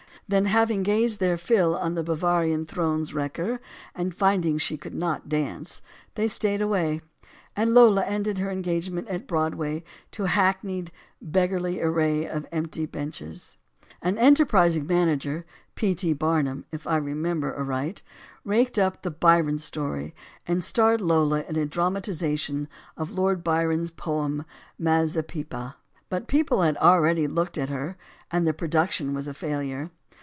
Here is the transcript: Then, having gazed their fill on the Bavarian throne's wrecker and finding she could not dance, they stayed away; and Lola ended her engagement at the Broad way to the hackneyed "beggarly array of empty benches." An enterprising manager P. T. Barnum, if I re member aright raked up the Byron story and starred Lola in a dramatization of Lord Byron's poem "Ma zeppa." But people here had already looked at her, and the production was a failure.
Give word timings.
Then, 0.27 0.45
having 0.45 0.83
gazed 0.83 1.19
their 1.19 1.35
fill 1.35 1.75
on 1.75 1.95
the 1.95 2.03
Bavarian 2.05 2.65
throne's 2.65 3.13
wrecker 3.13 3.59
and 3.93 4.15
finding 4.15 4.57
she 4.57 4.77
could 4.77 4.93
not 4.95 5.27
dance, 5.27 5.81
they 6.15 6.29
stayed 6.29 6.61
away; 6.61 7.01
and 7.53 7.73
Lola 7.73 8.05
ended 8.05 8.37
her 8.37 8.49
engagement 8.49 9.09
at 9.09 9.13
the 9.13 9.25
Broad 9.27 9.55
way 9.55 9.83
to 10.13 10.21
the 10.21 10.29
hackneyed 10.29 10.89
"beggarly 11.21 11.81
array 11.81 12.25
of 12.25 12.47
empty 12.49 12.85
benches." 12.85 13.57
An 14.01 14.17
enterprising 14.17 14.87
manager 14.87 15.45
P. 15.75 15.93
T. 15.93 16.13
Barnum, 16.13 16.63
if 16.71 16.87
I 16.87 16.95
re 16.95 17.13
member 17.13 17.53
aright 17.53 18.01
raked 18.45 18.79
up 18.79 19.01
the 19.01 19.11
Byron 19.11 19.57
story 19.57 20.15
and 20.47 20.63
starred 20.63 21.01
Lola 21.01 21.43
in 21.49 21.57
a 21.57 21.65
dramatization 21.65 22.69
of 22.95 23.11
Lord 23.11 23.43
Byron's 23.43 23.91
poem 23.91 24.45
"Ma 24.79 25.03
zeppa." 25.03 25.75
But 26.07 26.27
people 26.29 26.59
here 26.61 26.67
had 26.67 26.77
already 26.77 27.27
looked 27.27 27.57
at 27.57 27.67
her, 27.67 27.97
and 28.31 28.47
the 28.47 28.53
production 28.53 29.13
was 29.13 29.27
a 29.27 29.33
failure. 29.33 29.91